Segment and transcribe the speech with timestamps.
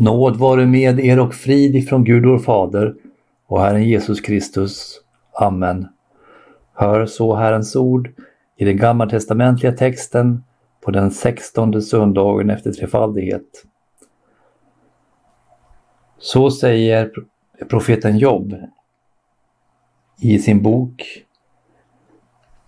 [0.00, 2.94] Nåd vare med er och frid ifrån Gud vår Fader
[3.46, 5.00] och Herren Jesus Kristus.
[5.32, 5.88] Amen.
[6.74, 8.10] Hör så Herrens ord
[8.56, 10.44] i den gammaltestamentliga texten
[10.84, 13.64] på den sextonde söndagen efter trefaldighet.
[16.18, 17.12] Så säger
[17.68, 18.54] profeten Job
[20.20, 21.24] i sin bok,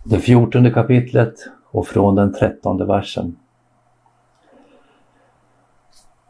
[0.03, 1.33] det fjortonde kapitlet
[1.71, 3.35] och från den trettonde versen.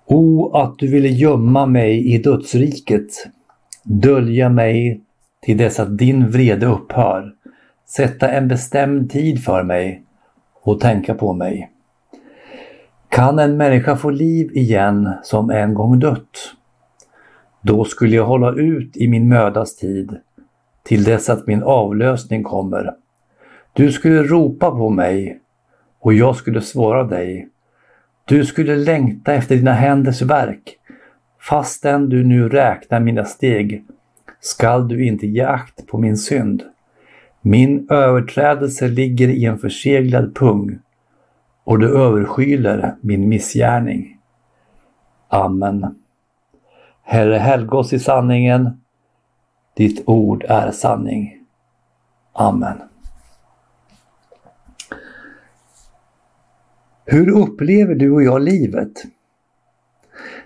[0.06, 3.28] O, att du ville gömma mig i dödsriket,
[3.84, 5.02] dölja mig
[5.42, 7.34] till dess att din vrede upphör,
[7.86, 10.04] sätta en bestämd tid för mig
[10.62, 11.70] och tänka på mig.
[13.10, 16.54] Kan en människa få liv igen som en gång dött?
[17.62, 20.18] Då skulle jag hålla ut i min mödas tid,
[20.84, 22.96] till dess att min avlösning kommer.
[23.74, 25.40] Du skulle ropa på mig
[26.00, 27.50] och jag skulle svara dig.
[28.26, 30.78] Du skulle längta efter dina händers verk.
[31.40, 33.84] Fastän du nu räknar mina steg
[34.40, 36.64] skall du inte ge akt på min synd.
[37.42, 40.80] Min överträdelse ligger i en förseglad pung
[41.64, 44.18] och du överskyler min missgärning.
[45.28, 45.96] Amen.
[47.04, 48.82] Herre, helga oss i sanningen.
[49.76, 51.38] Ditt ord är sanning.
[52.34, 52.78] Amen.
[57.06, 58.92] Hur upplever du och jag livet?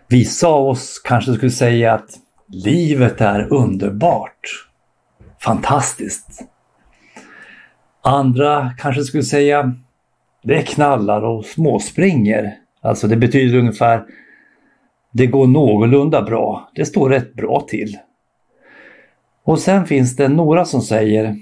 [0.07, 2.09] Vissa av oss kanske skulle säga att
[2.47, 4.69] livet är underbart.
[5.41, 6.41] Fantastiskt.
[8.01, 9.75] Andra kanske skulle säga
[10.43, 12.57] det knallar och småspringer.
[12.81, 14.05] Alltså det betyder ungefär
[15.11, 16.69] det går någorlunda bra.
[16.75, 17.97] Det står rätt bra till.
[19.43, 21.35] Och sen finns det några som säger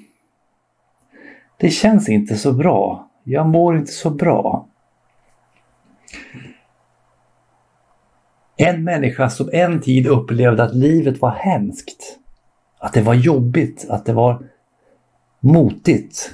[1.57, 3.09] Det känns inte så bra.
[3.23, 4.67] Jag mår inte så bra.
[8.57, 12.19] En människa som en tid upplevde att livet var hemskt.
[12.79, 14.43] Att det var jobbigt, att det var
[15.39, 16.31] motigt.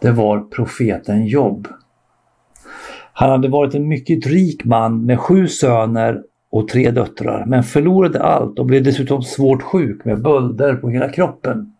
[0.00, 1.68] Det var profeten Jobb.
[3.12, 8.22] Han hade varit en mycket rik man med sju söner och tre döttrar, men förlorade
[8.22, 11.74] allt och blev dessutom svårt sjuk med bölder på hela kroppen.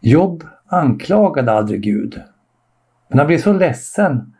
[0.00, 2.22] Jobb anklagade aldrig Gud,
[3.08, 4.34] men han blev så ledsen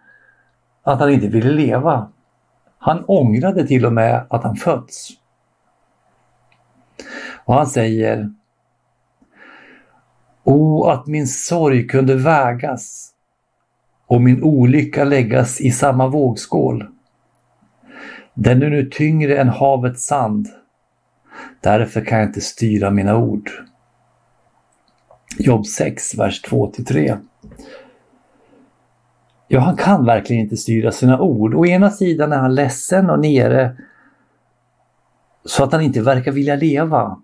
[0.88, 2.09] att han inte ville leva.
[2.78, 5.10] Han ångrade till och med att han fötts.
[7.44, 8.31] Och han säger
[10.44, 13.10] O, att min sorg kunde vägas
[14.06, 16.87] och min olycka läggas i samma vågskål.
[18.34, 20.49] Den är nu tyngre än havets sand.
[21.60, 23.50] Därför kan jag inte styra mina ord.
[25.38, 27.19] Jobb 6, vers 2-3.
[29.48, 31.54] Ja, han kan verkligen inte styra sina ord.
[31.54, 33.76] Å ena sidan är han ledsen och nere
[35.44, 37.16] så att han inte verkar vilja leva.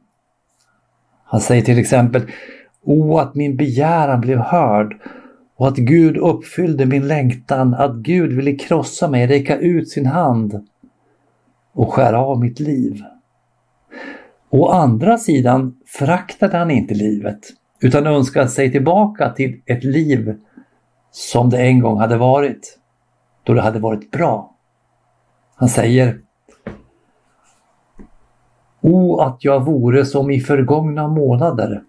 [1.24, 2.22] Han säger till exempel
[2.82, 5.00] O, att min begäran blev hörd
[5.56, 10.68] och att Gud uppfyllde min längtan, att Gud ville krossa mig, räcka ut sin hand
[11.72, 13.02] och skära av mitt liv.
[14.50, 17.40] Å andra sidan föraktade han inte livet
[17.80, 20.34] utan önskade sig tillbaka till ett liv
[21.14, 22.78] som det en gång hade varit,
[23.42, 24.54] då det hade varit bra.
[25.54, 26.20] Han säger
[28.80, 31.82] O att jag vore som i förgångna månader,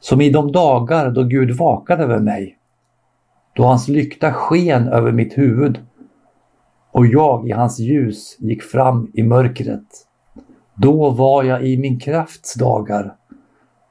[0.00, 2.58] som i de dagar då Gud vakade över mig,
[3.52, 5.80] då hans lykta sken över mitt huvud
[6.90, 10.06] och jag i hans ljus gick fram i mörkret.
[10.74, 13.16] Då var jag i min krafts dagar,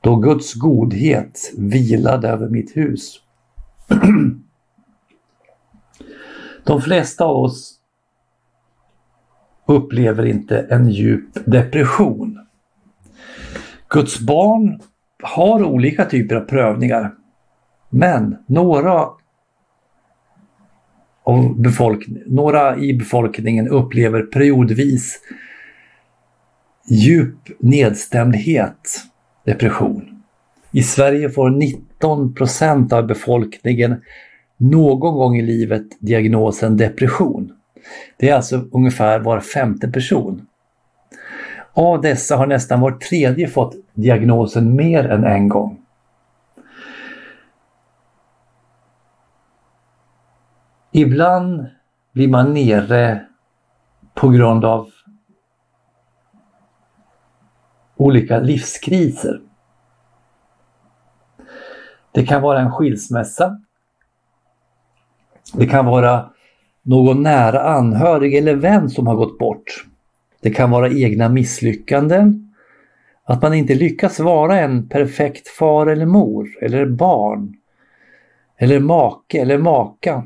[0.01, 3.22] då Guds godhet vilade över mitt hus.
[6.63, 7.79] De flesta av oss
[9.65, 12.39] upplever inte en djup depression.
[13.89, 14.79] Guds barn
[15.23, 17.11] har olika typer av prövningar.
[17.89, 19.09] Men några,
[21.23, 25.19] av befolk några i befolkningen upplever periodvis
[26.89, 29.03] djup nedstämdhet,
[29.45, 30.12] depression.
[30.75, 34.01] I Sverige får 19 procent av befolkningen
[34.57, 37.53] någon gång i livet diagnosen depression.
[38.17, 40.47] Det är alltså ungefär var femte person.
[41.73, 45.79] Av dessa har nästan var tredje fått diagnosen mer än en gång.
[50.91, 51.65] Ibland
[52.13, 53.25] blir man nere
[54.13, 54.89] på grund av
[57.95, 59.41] olika livskriser.
[62.13, 63.59] Det kan vara en skilsmässa.
[65.53, 66.29] Det kan vara
[66.81, 69.85] någon nära anhörig eller vän som har gått bort.
[70.41, 72.53] Det kan vara egna misslyckanden.
[73.25, 77.53] Att man inte lyckas vara en perfekt far eller mor eller barn.
[78.57, 80.23] Eller make eller maka.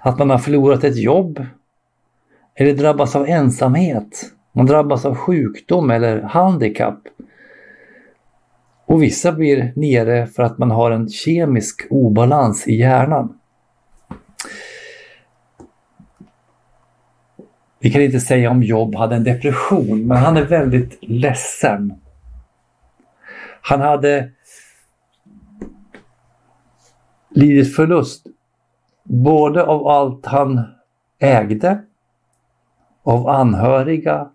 [0.00, 1.46] Att man har förlorat ett jobb.
[2.54, 4.32] Eller drabbas av ensamhet.
[4.52, 7.00] Man drabbas av sjukdom eller handikapp.
[8.88, 13.38] Och vissa blir nere för att man har en kemisk obalans i hjärnan.
[17.80, 21.94] Vi kan inte säga om Job hade en depression, men han är väldigt ledsen.
[23.60, 24.30] Han hade
[27.30, 28.26] lidit förlust
[29.04, 30.64] både av allt han
[31.18, 31.82] ägde,
[33.02, 34.28] av anhöriga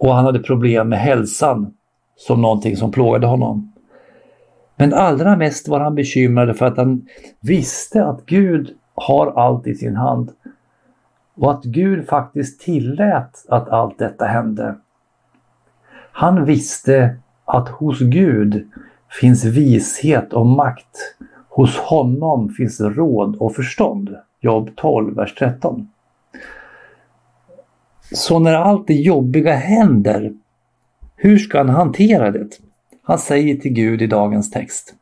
[0.00, 1.74] och han hade problem med hälsan
[2.16, 3.72] som någonting som plågade honom.
[4.76, 7.06] Men allra mest var han bekymrad för att han
[7.40, 10.30] visste att Gud har allt i sin hand.
[11.34, 14.74] Och att Gud faktiskt tillät att allt detta hände.
[16.12, 18.68] Han visste att hos Gud
[19.20, 21.16] finns vishet och makt.
[21.48, 24.16] Hos honom finns råd och förstånd.
[24.40, 25.88] Jobb 12, vers 13.
[28.12, 30.32] Så när allt det jobbiga händer,
[31.16, 32.48] hur ska han hantera det?
[33.02, 34.94] Han säger till Gud i dagens text.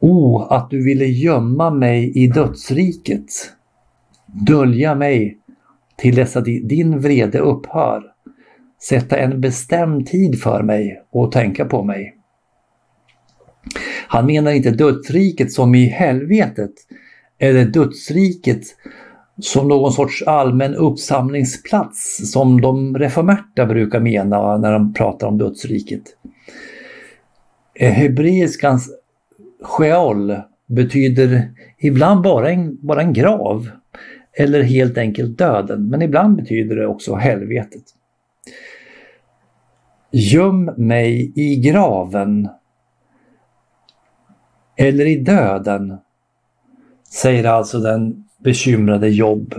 [0.00, 3.30] O, att du ville gömma mig i dödsriket,
[4.26, 5.38] dölja mig
[5.96, 8.02] till dess att din vrede upphör,
[8.82, 12.14] sätta en bestämd tid för mig och tänka på mig.
[14.08, 16.72] Han menar inte dödsriket som i helvetet
[17.38, 18.62] eller dödsriket
[19.40, 26.02] som någon sorts allmän uppsamlingsplats som de reformerta brukar mena när de pratar om dödsriket.
[27.74, 28.90] Eh, hebreiskans
[29.62, 30.36] Sheol
[30.66, 33.70] betyder ibland bara en, bara en grav
[34.32, 37.82] eller helt enkelt döden, men ibland betyder det också helvetet.
[40.10, 42.48] Göm mig i graven
[44.76, 45.98] eller i döden,
[47.10, 49.54] säger alltså den bekymrade Jobb.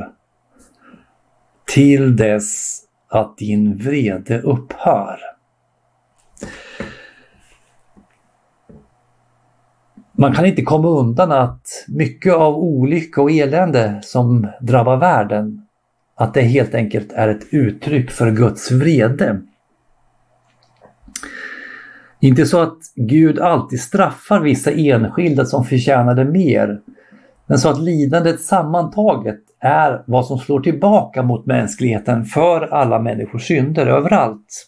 [1.75, 5.19] Till dess att din vrede upphör.
[10.19, 15.65] Man kan inte komma undan att mycket av olycka och elände som drabbar världen,
[16.15, 19.41] att det helt enkelt är ett uttryck för Guds vrede.
[22.19, 26.81] Inte så att Gud alltid straffar vissa enskilda som förtjänade mer,
[27.50, 33.48] men så att lidandet sammantaget är vad som slår tillbaka mot mänskligheten för alla människors
[33.48, 34.68] synder överallt.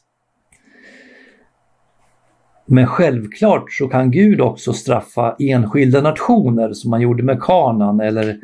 [2.65, 8.37] Men självklart så kan Gud också straffa enskilda nationer som man gjorde med Kanan eller,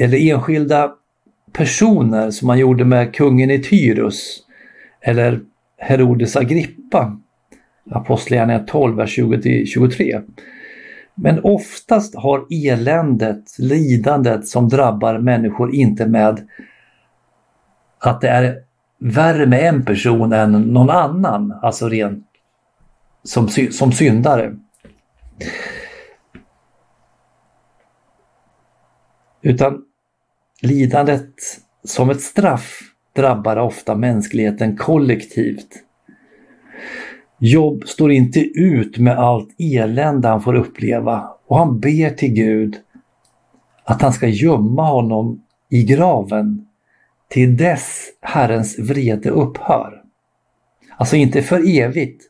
[0.00, 0.92] eller enskilda
[1.52, 4.38] personer som man gjorde med kungen i Tyrus
[5.00, 5.40] eller
[5.78, 7.20] Herodes Agrippa.
[7.90, 10.22] Apostlagärningarna 12, vers 20-23.
[11.18, 16.48] Men oftast har eländet, lidandet som drabbar människor inte med
[17.98, 18.56] att det är
[18.98, 22.26] värre med en person än någon annan, alltså rent
[23.22, 24.56] som, som syndare.
[29.42, 29.82] Utan
[30.62, 31.34] lidandet
[31.84, 32.80] som ett straff
[33.12, 35.85] drabbar ofta mänskligheten kollektivt.
[37.38, 42.76] Jobb står inte ut med allt elände han får uppleva och han ber till Gud
[43.84, 46.66] att han ska gömma honom i graven
[47.28, 50.02] till dess Herrens vrede upphör.
[50.96, 52.22] Alltså inte för evigt,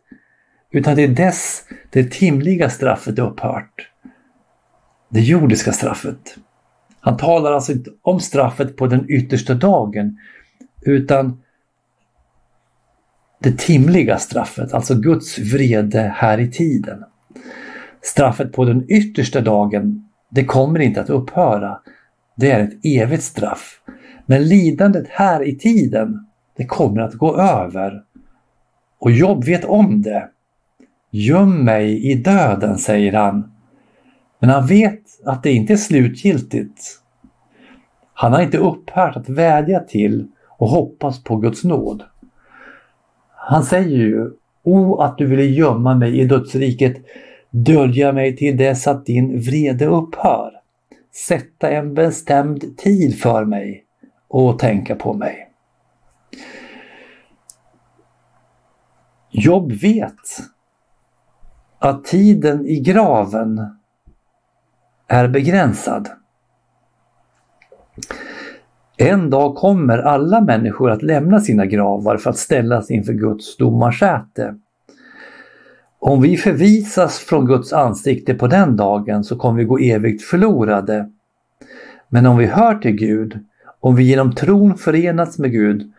[0.71, 3.91] utan till dess det timliga straffet upphört.
[5.09, 6.37] Det jordiska straffet.
[7.01, 10.19] Han talar alltså inte om straffet på den yttersta dagen,
[10.83, 11.43] utan
[13.39, 17.05] det timliga straffet, alltså Guds vrede här i tiden.
[18.03, 21.79] Straffet på den yttersta dagen, det kommer inte att upphöra.
[22.37, 23.81] Det är ett evigt straff.
[24.27, 26.27] Men lidandet här i tiden,
[26.57, 28.03] det kommer att gå över.
[28.99, 30.29] Och Jobb vet om det.
[31.11, 33.53] Göm mig i döden, säger han.
[34.39, 36.81] Men han vet att det inte är slutgiltigt.
[38.15, 40.29] Han har inte upphört att vädja till
[40.59, 42.03] och hoppas på Guds nåd.
[43.49, 44.31] Han säger ju
[44.63, 46.97] O att du ville gömma mig i dödsriket,
[47.51, 50.53] dölja mig till dess att din vrede upphör.
[51.29, 53.85] Sätta en bestämd tid för mig
[54.29, 55.49] och tänka på mig.
[59.31, 60.21] Jobb vet
[61.79, 63.77] att tiden i graven
[65.09, 66.09] är begränsad.
[68.99, 74.55] En dag kommer alla människor att lämna sina gravar för att ställas inför Guds domarsäte.
[75.99, 81.11] Om vi förvisas från Guds ansikte på den dagen så kommer vi gå evigt förlorade.
[82.09, 83.39] Men om vi hör till Gud,
[83.81, 85.93] om vi genom tron förenats med Gud,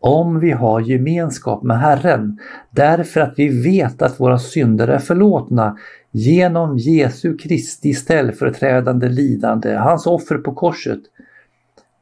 [0.00, 2.38] om vi har gemenskap med Herren,
[2.70, 5.78] därför att vi vet att våra synder är förlåtna
[6.10, 11.00] genom Jesu Kristi ställföreträdande lidande, hans offer på korset,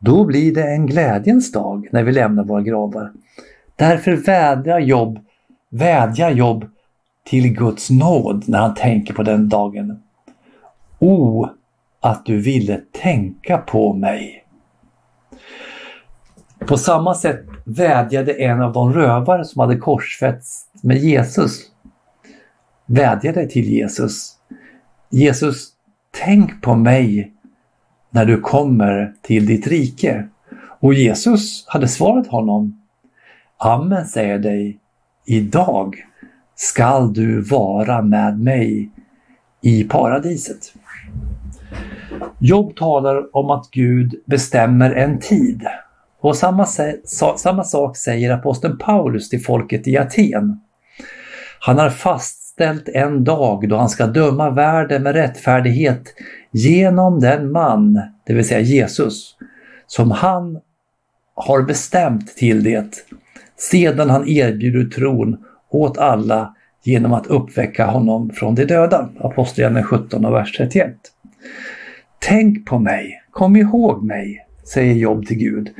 [0.07, 3.13] då blir det en glädjens dag när vi lämnar våra gravar.
[3.77, 5.19] Därför vädjar Jobb,
[5.71, 6.65] vädjar Jobb
[7.25, 10.03] till Guds nåd när han tänker på den dagen.
[10.99, 11.49] O,
[12.01, 14.45] att du ville tänka på mig.
[16.59, 21.61] På samma sätt vädjade en av de rövare som hade korsfästs med Jesus.
[22.87, 24.33] Vädjade till Jesus.
[25.11, 25.69] Jesus,
[26.25, 27.36] tänk på mig
[28.11, 30.29] när du kommer till ditt rike.
[30.81, 32.81] Och Jesus hade svarat honom.
[33.59, 34.79] Amen säger dig,
[35.27, 35.97] idag
[36.55, 38.91] skall du vara med mig
[39.63, 40.73] i paradiset.
[42.39, 45.67] Jobb talar om att Gud bestämmer en tid.
[46.21, 46.67] Och samma,
[47.37, 50.61] samma sak säger aposteln Paulus till folket i Aten.
[51.61, 56.03] Han har fastställt en dag då han ska döma världen med rättfärdighet
[56.57, 59.37] genom den man, det vill säga Jesus,
[59.87, 60.59] som han
[61.35, 63.05] har bestämt till det
[63.71, 65.37] sedan han erbjuder tron
[65.71, 69.09] åt alla genom att uppväcka honom från de döda.
[69.19, 70.95] Apostlagärningarna 17 och vers 31.
[72.19, 75.71] Tänk på mig, kom ihåg mig, säger Job till Gud.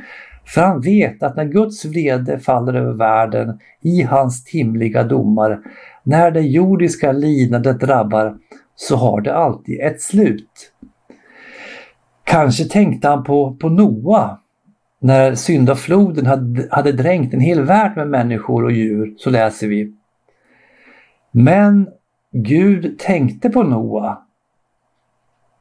[0.45, 5.59] För han vet att när Guds vrede faller över världen i hans timliga domar,
[6.03, 8.37] när det jordiska lidandet drabbar,
[8.79, 10.73] så har det alltid ett slut.
[12.23, 14.37] Kanske tänkte han på, på Noa
[14.99, 19.93] när syndafloden hade, hade dränkt en hel värld med människor och djur, så läser vi.
[21.31, 21.89] Men
[22.31, 24.17] Gud tänkte på Noa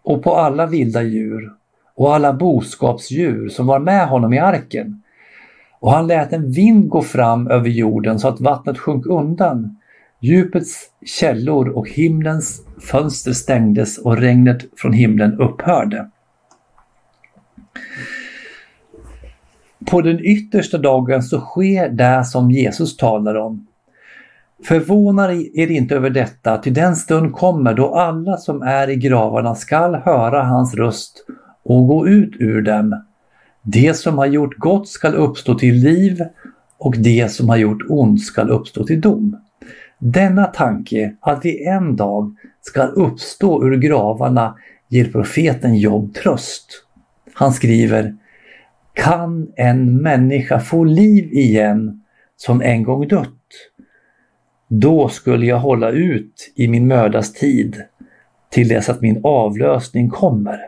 [0.03, 1.53] och på alla vilda djur
[1.95, 5.03] och alla boskapsdjur som var med honom i arken.
[5.81, 9.77] Och han lät en vind gå fram över jorden så att vattnet sjönk undan.
[10.21, 16.11] Djupets källor och himlens fönster stängdes och regnet från himlen upphörde.
[19.91, 23.67] På den yttersta dagen så sker det som Jesus talar om.
[24.65, 29.55] Förvåna er inte över detta, ty den stund kommer då alla som är i gravarna
[29.55, 31.25] skall höra hans röst
[31.63, 33.03] och gå ut ur dem.
[33.63, 36.25] Det som har gjort gott skall uppstå till liv
[36.79, 39.37] och det som har gjort ont skall uppstå till dom.
[39.99, 46.85] Denna tanke att vi en dag ska uppstå ur gravarna ger profeten Job tröst.
[47.35, 48.17] Han skriver
[48.93, 52.03] Kan en människa få liv igen
[52.37, 53.33] som en gång dött?
[54.69, 57.83] Då skulle jag hålla ut i min mödas tid
[58.51, 60.59] till dess att min avlösning kommer.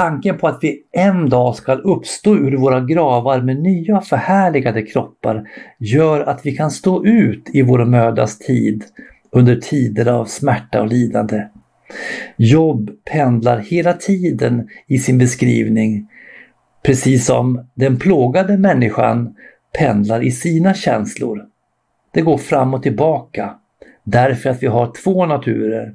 [0.00, 5.48] Tanken på att vi en dag ska uppstå ur våra gravar med nya förhärligade kroppar
[5.78, 8.84] gör att vi kan stå ut i vår mödas tid
[9.30, 11.42] under tider av smärta och lidande.
[12.36, 16.08] Jobb pendlar hela tiden i sin beskrivning,
[16.82, 19.34] precis som den plågade människan
[19.78, 21.44] pendlar i sina känslor.
[22.14, 23.54] Det går fram och tillbaka
[24.04, 25.94] därför att vi har två naturer.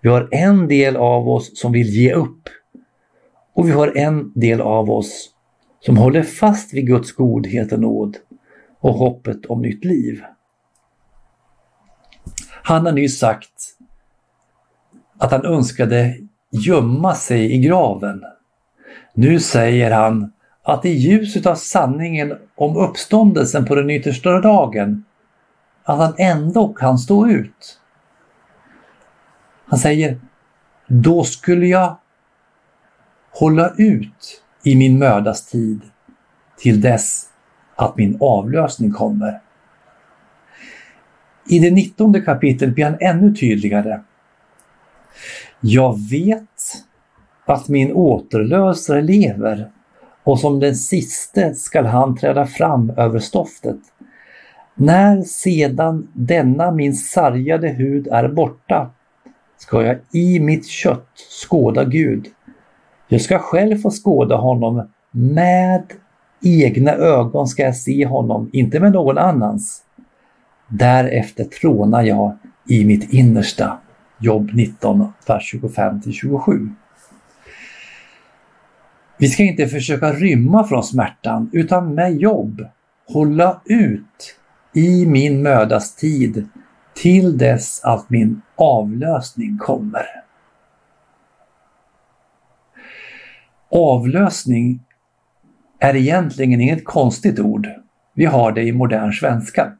[0.00, 2.48] Vi har en del av oss som vill ge upp
[3.54, 5.30] och vi har en del av oss
[5.80, 8.16] som håller fast vid Guds godhet och nåd
[8.80, 10.24] och hoppet om nytt liv.
[12.62, 13.76] Han har nyss sagt
[15.18, 16.16] att han önskade
[16.50, 18.24] gömma sig i graven.
[19.14, 20.32] Nu säger han
[20.62, 25.04] att i ljuset av sanningen om uppståndelsen på den yttersta dagen,
[25.84, 27.80] att han ändå kan stå ut.
[29.66, 30.20] Han säger,
[30.86, 31.96] då skulle jag
[33.34, 35.80] hålla ut i min mödas tid
[36.58, 37.28] till dess
[37.76, 39.40] att min avlösning kommer.
[41.48, 44.00] I det nittonde kapitlet blir han ännu tydligare.
[45.60, 46.84] Jag vet
[47.44, 49.70] att min återlösare lever
[50.24, 53.78] och som den siste skall han träda fram över stoftet.
[54.74, 58.90] När sedan denna min sargade hud är borta
[59.58, 61.08] ska jag i mitt kött
[61.42, 62.26] skåda Gud
[63.08, 65.84] jag ska själv få skåda honom med
[66.42, 69.82] egna ögon ska jag se honom, inte med någon annans.
[70.68, 72.36] Därefter trånar jag
[72.68, 73.78] i mitt innersta
[74.18, 76.74] Jobb 19, vers 25-27.
[79.18, 82.66] Vi ska inte försöka rymma från smärtan utan med jobb
[83.08, 84.36] hålla ut
[84.74, 86.48] i min mödas tid
[86.94, 90.23] till dess att min avlösning kommer.
[93.76, 94.80] Avlösning
[95.78, 97.68] är egentligen inget konstigt ord.
[98.14, 99.72] Vi har det i modern svenska.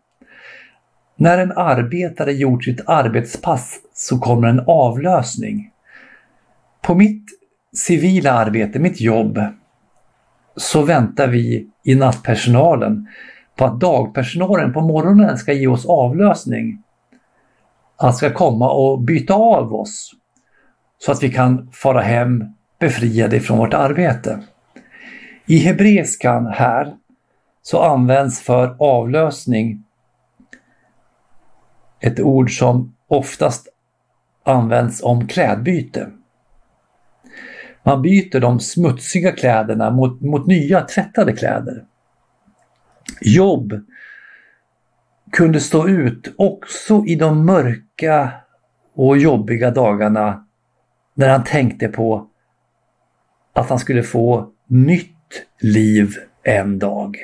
[1.17, 5.71] När en arbetare gjort sitt arbetspass så kommer en avlösning.
[6.83, 7.25] På mitt
[7.77, 9.39] civila arbete, mitt jobb,
[10.57, 13.09] så väntar vi i nattpersonalen
[13.57, 16.83] på att dagpersonalen på morgonen ska ge oss avlösning.
[17.97, 20.11] Att ska komma och byta av oss
[20.99, 22.54] så att vi kan fara hem
[22.85, 24.43] befriade från vårt arbete.
[25.47, 26.97] I hebreiskan här
[27.63, 29.85] så används för avlösning
[32.01, 33.69] ett ord som oftast
[34.45, 36.11] används om klädbyte.
[37.83, 41.85] Man byter de smutsiga kläderna mot, mot nya tvättade kläder.
[43.21, 43.73] Jobb
[45.33, 48.33] kunde stå ut också i de mörka
[48.95, 50.47] och jobbiga dagarna
[51.15, 52.31] när han tänkte på
[53.55, 55.11] att han skulle få nytt
[55.61, 56.11] liv
[56.43, 57.17] en dag.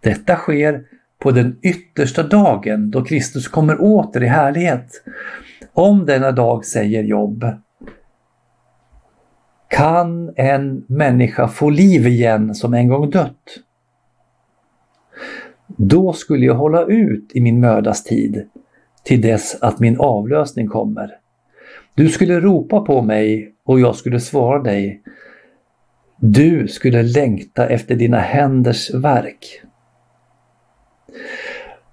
[0.00, 0.84] Detta sker
[1.18, 5.04] på den yttersta dagen då Kristus kommer åter i härlighet.
[5.72, 7.44] Om denna dag säger Jobb
[9.68, 13.44] Kan en människa få liv igen som en gång dött?
[15.66, 18.48] Då skulle jag hålla ut i min mödas tid
[19.02, 21.10] till dess att min avlösning kommer.
[21.94, 25.02] Du skulle ropa på mig och jag skulle svara dig.
[26.20, 29.62] Du skulle längta efter dina händers verk.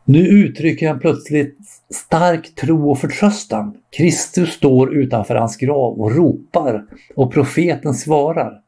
[0.06, 1.58] Nu uttrycker han plötsligt
[1.94, 3.78] stark tro och förtröstan.
[3.98, 8.62] Kristus står utanför hans grav och ropar och profeten svarar.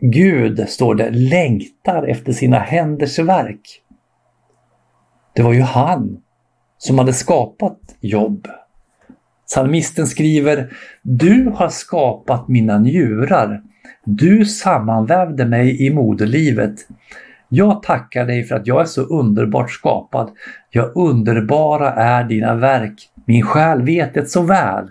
[0.00, 3.82] Gud, står det, längtar efter sina händers verk.
[5.34, 6.22] Det var ju han
[6.78, 8.48] som hade skapat jobb.
[9.46, 13.62] Psalmisten skriver Du har skapat mina njurar.
[14.04, 16.74] Du sammanvävde mig i moderlivet.
[17.48, 20.30] Jag tackar dig för att jag är så underbart skapad.
[20.70, 23.08] Ja, underbara är dina verk.
[23.24, 24.90] Min själ vet det så väl.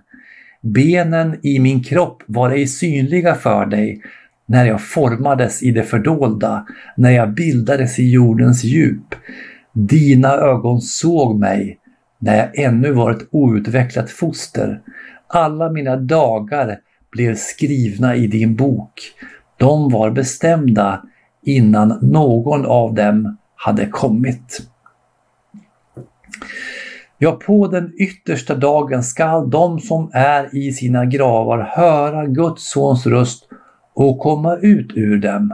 [0.62, 4.02] Benen i min kropp var ej synliga för dig
[4.45, 6.65] när jag formades i det fördolda,
[6.97, 9.15] när jag bildades i jordens djup.
[9.73, 11.78] Dina ögon såg mig
[12.19, 14.82] när jag ännu var ett outvecklat foster.
[15.28, 16.80] Alla mina dagar
[17.12, 19.02] blev skrivna i din bok.
[19.58, 21.04] De var bestämda
[21.46, 24.67] innan någon av dem hade kommit.
[27.17, 33.06] Ja, på den yttersta dagen skall de som är i sina gravar höra Guds sons
[33.06, 33.48] röst
[33.93, 35.54] och komma ut ur dem.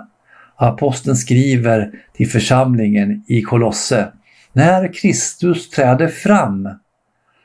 [0.56, 4.12] Aposteln skriver till församlingen i Kolosse.
[4.54, 6.70] När Kristus träder fram,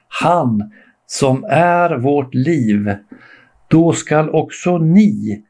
[0.08, 0.70] han
[1.06, 2.94] som är vårt liv,
[3.68, 5.42] då skall också ni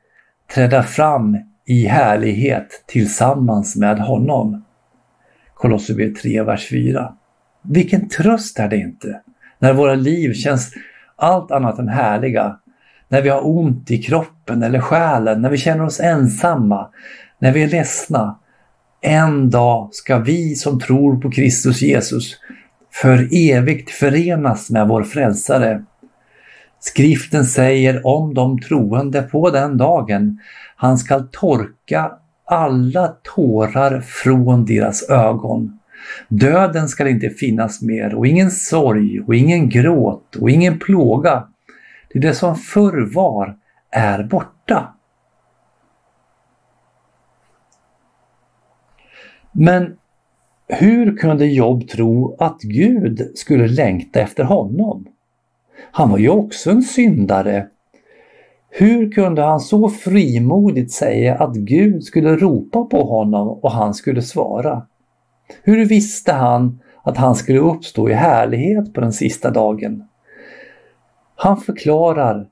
[0.55, 4.65] träda fram i härlighet tillsammans med honom.
[5.55, 7.13] Kolosserbrevet 3, vers 4.
[7.63, 9.21] Vilken tröst är det inte?
[9.59, 10.73] När våra liv känns
[11.17, 12.59] allt annat än härliga.
[13.09, 16.89] När vi har ont i kroppen eller själen, när vi känner oss ensamma,
[17.39, 18.39] när vi är ledsna.
[19.01, 22.37] En dag ska vi som tror på Kristus Jesus
[22.93, 25.85] för evigt förenas med vår frälsare.
[26.81, 30.39] Skriften säger om de troende på den dagen
[30.77, 32.13] han skall torka
[32.45, 35.79] alla tårar från deras ögon.
[36.29, 41.49] Döden skall inte finnas mer och ingen sorg och ingen gråt och ingen plåga.
[42.13, 43.57] Det, det som förr var
[43.91, 44.95] är borta.
[49.53, 49.97] Men
[50.69, 55.07] hur kunde Job tro att Gud skulle längta efter honom?
[55.91, 57.69] Han var ju också en syndare
[58.71, 64.23] hur kunde han så frimodigt säga att Gud skulle ropa på honom och han skulle
[64.23, 64.87] svara?
[65.63, 70.09] Hur visste han att han skulle uppstå i härlighet på den sista dagen?
[71.37, 72.49] Han förklarar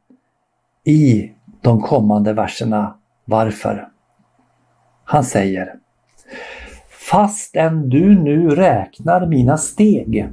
[0.84, 3.88] i de kommande verserna varför.
[5.04, 5.74] Han säger
[7.10, 10.28] Fastän du nu räknar mina steg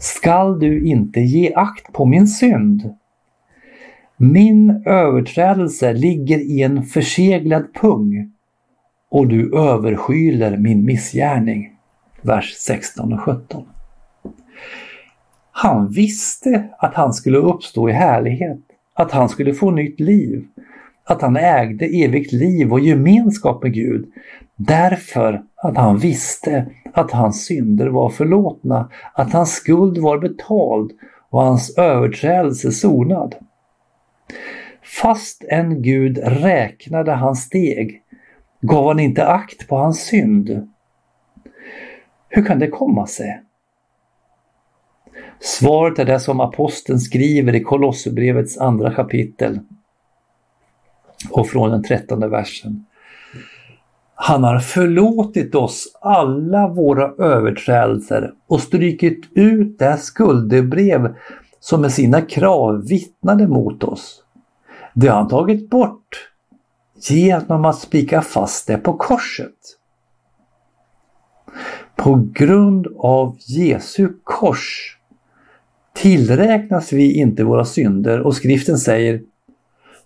[0.00, 2.94] skall du inte ge akt på min synd
[4.22, 8.32] min överträdelse ligger i en förseglad pung
[9.10, 11.72] och du överskyler min missgärning.
[12.22, 13.64] Vers 16 och 17.
[15.50, 18.58] Han visste att han skulle uppstå i härlighet,
[18.94, 20.46] att han skulle få nytt liv,
[21.04, 24.06] att han ägde evigt liv och gemenskap med Gud
[24.56, 30.92] därför att han visste att hans synder var förlåtna, att hans skuld var betald
[31.30, 33.34] och hans överträdelse sonad.
[34.82, 38.02] Fast en Gud räknade hans steg
[38.60, 40.68] gav han inte akt på hans synd.
[42.28, 43.42] Hur kan det komma sig?
[45.40, 49.60] Svaret är det som aposteln skriver i Kolosserbrevets andra kapitel
[51.30, 52.86] och från den trettonde versen.
[54.22, 61.14] Han har förlåtit oss alla våra överträdelser och strykit ut det skuldebrev
[61.60, 64.22] som med sina krav vittnade mot oss.
[64.94, 66.28] Det har han tagit bort
[67.08, 69.56] genom att spika fast det på korset.
[71.96, 74.96] På grund av Jesu kors
[75.94, 79.20] tillräknas vi inte våra synder och skriften säger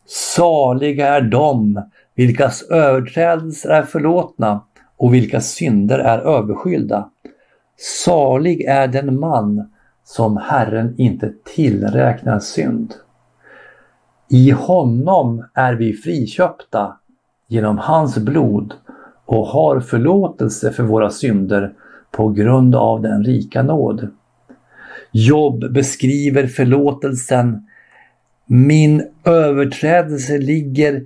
[0.06, 1.82] Saliga är de
[2.14, 4.60] vilkas överträdelser är förlåtna
[4.96, 7.10] och vilkas synder är överskyllda.
[8.04, 9.70] Salig är den man
[10.04, 12.94] som Herren inte tillräknar synd.
[14.28, 16.96] I honom är vi friköpta
[17.48, 18.74] genom hans blod
[19.26, 21.72] och har förlåtelse för våra synder
[22.10, 24.08] på grund av den rika nåd.
[25.12, 27.66] Jobb beskriver förlåtelsen.
[28.46, 31.02] Min överträdelse ligger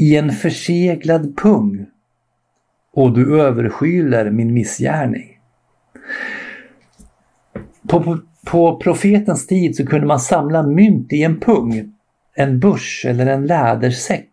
[0.00, 1.86] i en förseglad pung
[2.92, 5.38] och du överskyler min missgärning.
[7.88, 11.92] På, på, profetens tid så kunde man samla mynt i en pung,
[12.34, 14.30] en börs eller en lädersäck.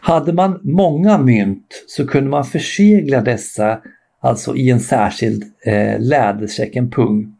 [0.00, 3.80] Hade man många mynt så kunde man försegla dessa
[4.20, 7.34] alltså i en särskild eh, lädersäck, en pung.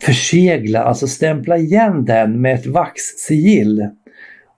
[0.00, 3.90] Försegla, alltså stämpla igen den med ett vaxsigill.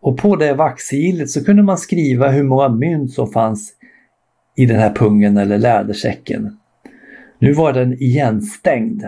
[0.00, 3.72] Och på det vaxsigillet så kunde man skriva hur många mynt som fanns
[4.56, 6.58] i den här pungen eller lädersäcken.
[7.38, 9.04] Nu var den igenstängd.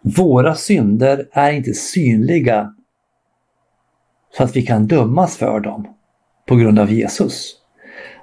[0.00, 2.74] Våra synder är inte synliga
[4.36, 5.94] så att vi kan dömas för dem
[6.46, 7.54] på grund av Jesus.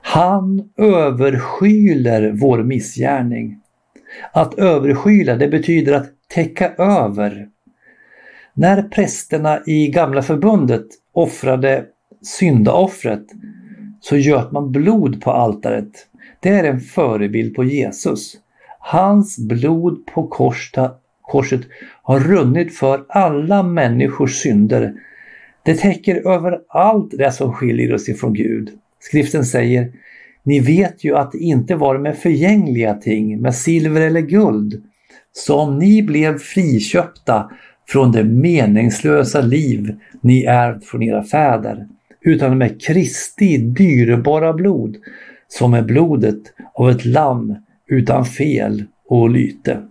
[0.01, 3.61] Han överskyler vår missgärning.
[4.31, 7.47] Att överskyla det betyder att täcka över.
[8.53, 11.85] När prästerna i Gamla förbundet offrade
[12.21, 13.25] syndaoffret
[14.01, 16.07] så göt man blod på altaret.
[16.39, 18.37] Det är en förebild på Jesus.
[18.79, 20.27] Hans blod på
[21.21, 21.61] korset
[22.01, 24.93] har runnit för alla människors synder.
[25.63, 28.69] Det täcker över allt det som skiljer oss ifrån Gud.
[28.99, 29.91] Skriften säger
[30.43, 34.83] Ni vet ju att det inte var med förgängliga ting, med silver eller guld,
[35.37, 37.51] som ni blev friköpta
[37.87, 41.87] från det meningslösa liv ni ärvt från era fäder
[42.21, 44.97] utan med Kristi dyrbara blod,
[45.47, 46.41] som är blodet
[46.73, 47.55] av ett lamm
[47.87, 49.81] utan fel och lyte.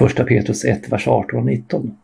[0.00, 1.96] 1 Petrus 1, vers 18 och 19.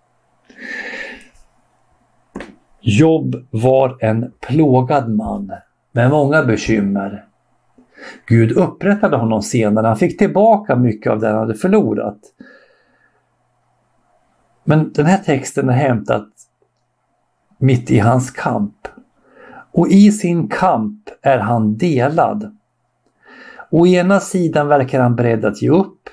[2.81, 5.53] Jobb var en plågad man
[5.93, 7.25] med många bekymmer.
[8.27, 12.19] Gud upprättade honom senare, han fick tillbaka mycket av det han hade förlorat.
[14.69, 16.27] Men den här texten är hämtad
[17.59, 18.89] mitt i hans kamp.
[19.73, 22.57] Och i sin kamp är han delad.
[23.71, 26.09] Å ena sidan verkar han beredd att ge upp.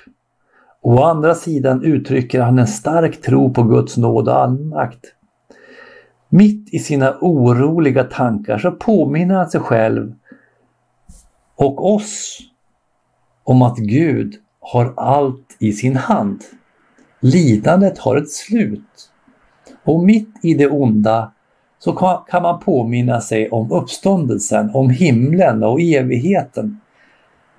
[0.80, 5.04] Å andra sidan uttrycker han en stark tro på Guds nåd och allmakt.
[6.28, 10.14] Mitt i sina oroliga tankar så påminner han sig själv
[11.56, 12.38] och oss
[13.44, 16.42] om att Gud har allt i sin hand.
[17.24, 19.10] Lidandet har ett slut.
[19.84, 21.32] Och mitt i det onda
[21.78, 21.92] så
[22.28, 26.80] kan man påminna sig om uppståndelsen, om himlen och evigheten.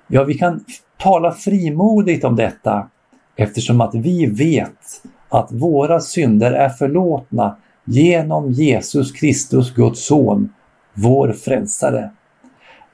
[0.06, 0.64] Ja, vi kan
[0.98, 2.88] tala frimodigt om detta
[3.36, 10.52] eftersom att vi vet att våra synder är förlåtna genom Jesus Kristus, Guds son,
[10.94, 12.10] vår frälsare.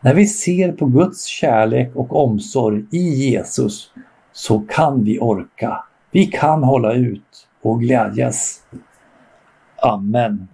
[0.00, 3.90] När vi ser på Guds kärlek och omsorg i Jesus
[4.32, 5.84] så kan vi orka.
[6.12, 8.62] Vi kan hålla ut och glädjas.
[9.82, 10.48] Amen.